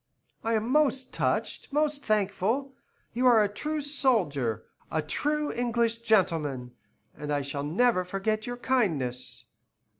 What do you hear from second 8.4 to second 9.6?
your kindness."